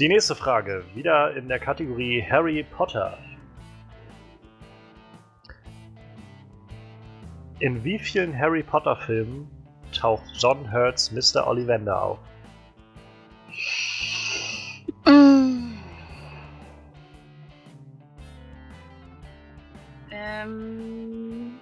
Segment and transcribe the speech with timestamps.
[0.00, 3.16] Die nächste Frage, wieder in der Kategorie Harry Potter.
[7.60, 9.48] In wie vielen Harry Potter Filmen
[9.96, 11.46] taucht John Hurts Mr.
[11.46, 12.18] Ollivander auf?
[20.10, 21.60] Ähm.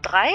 [0.00, 0.30] Drei?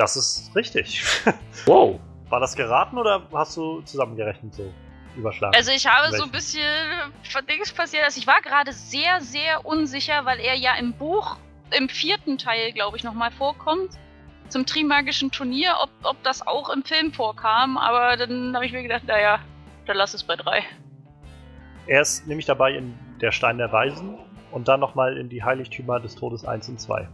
[0.00, 1.04] Das ist richtig.
[1.66, 2.00] Wow.
[2.30, 4.72] War das geraten oder hast du zusammengerechnet so
[5.14, 5.54] überschlagen?
[5.54, 6.24] Also ich habe so Welchen?
[6.24, 6.62] ein bisschen
[7.24, 8.04] von Dings passiert.
[8.04, 11.36] Also ich war gerade sehr, sehr unsicher, weil er ja im Buch
[11.76, 13.90] im vierten Teil, glaube ich, nochmal vorkommt.
[14.48, 17.76] Zum Trimagischen Turnier, ob, ob das auch im Film vorkam.
[17.76, 19.40] Aber dann habe ich mir gedacht, naja,
[19.86, 20.62] dann lass es bei drei.
[21.86, 24.16] Er ist nämlich dabei in Der Stein der Weisen
[24.50, 27.06] und dann nochmal in die Heiligtümer des Todes 1 und 2.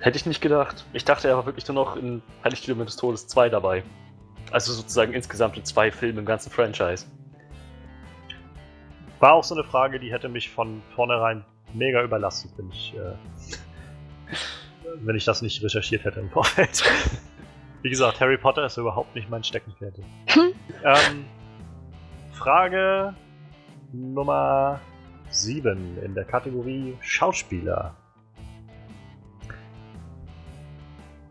[0.00, 0.84] Hätte ich nicht gedacht.
[0.92, 3.82] Ich dachte, er war wirklich nur noch in Heiligtümer des Todes 2 dabei.
[4.50, 7.06] Also sozusagen insgesamt in zwei Filmen im ganzen Franchise.
[9.18, 14.36] War auch so eine Frage, die hätte mich von vornherein mega überlastet, wenn ich, äh,
[15.00, 16.84] wenn ich das nicht recherchiert hätte im Vorfeld.
[17.82, 19.98] Wie gesagt, Harry Potter ist überhaupt nicht mein Steckenpferd.
[20.84, 21.24] ähm,
[22.32, 23.14] Frage
[23.92, 24.80] Nummer
[25.30, 27.96] 7 in der Kategorie Schauspieler.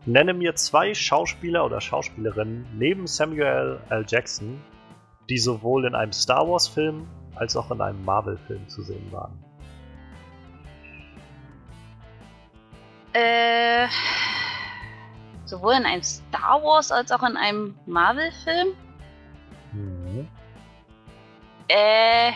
[0.06, 4.04] Nenne mir zwei Schauspieler oder Schauspielerinnen neben Samuel L.
[4.08, 4.62] Jackson,
[5.28, 9.44] die sowohl in einem Star Wars-Film als auch in einem Marvel-Film zu sehen waren.
[13.12, 13.88] Äh,
[15.44, 18.68] sowohl in einem Star Wars als auch in einem Marvel-Film.
[19.72, 20.28] Mhm.
[21.68, 22.32] Äh.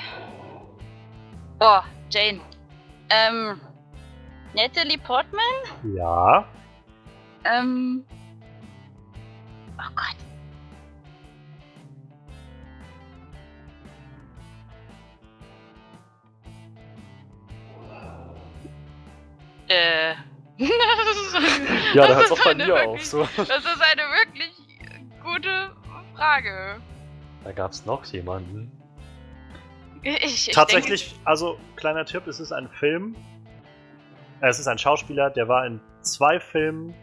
[1.60, 2.40] Oh, Jane.
[3.08, 3.60] Ähm.
[4.54, 5.42] Natalie Portman?
[5.96, 6.44] Ja,
[7.44, 8.04] Ähm.
[9.78, 10.16] Oh Gott.
[19.68, 20.14] Äh.
[21.94, 23.04] Ja, da Das hört es ist auch bei mir wirklich- auf.
[23.04, 23.28] So.
[23.36, 24.52] Das ist eine wirklich
[25.22, 25.70] gute
[26.16, 26.80] Frage.
[27.44, 28.70] Da gab es noch jemanden.
[30.02, 33.14] Ich, ich tatsächlich, also kleiner Tipp, es ist ein Film.
[34.40, 36.94] Es ist ein Schauspieler, der war in zwei Filmen,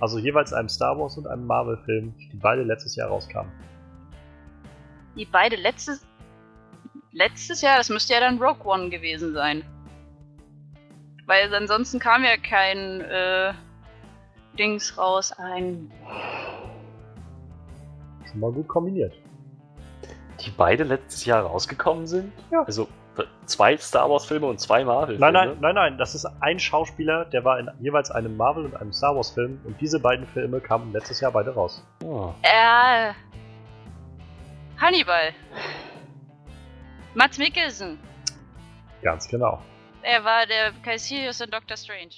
[0.00, 3.50] also jeweils einem Star Wars und einem Marvel-Film, die beide letztes Jahr rauskamen.
[5.16, 6.06] Die beide letztes.
[7.12, 9.62] Letztes Jahr, das müsste ja dann Rogue One gewesen sein.
[11.26, 13.54] Weil ansonsten kam ja kein äh,
[14.58, 15.32] Dings raus.
[15.32, 15.92] Ein.
[18.28, 19.14] Schon mal gut kombiniert.
[20.40, 22.32] Die beide letztes Jahr rausgekommen sind?
[22.50, 22.64] Ja.
[22.64, 22.88] Also
[23.46, 25.32] zwei Star Wars-Filme und zwei Marvel-Filme?
[25.32, 28.76] Nein, nein, nein, nein, das ist ein Schauspieler, der war in jeweils einem Marvel- und
[28.76, 31.84] einem Star Wars-Film und diese beiden Filme kamen letztes Jahr beide raus.
[32.02, 32.32] Oh.
[32.42, 33.12] Äh.
[34.80, 35.32] Hannibal.
[37.14, 37.98] Mats Mikkelsen.
[39.02, 39.62] Ganz genau.
[40.02, 42.16] Er war der Caecilius in Doctor Strange.